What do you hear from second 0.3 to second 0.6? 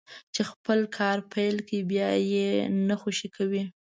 چې